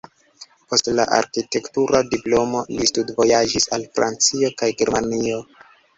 Post 0.71 0.87
la 0.99 1.03
arkitektura 1.17 2.01
diplomo 2.15 2.63
li 2.79 2.89
studvojaĝis 2.93 3.69
al 3.77 3.89
Francio 3.99 4.51
kaj 4.63 4.71
Germanio. 4.81 5.39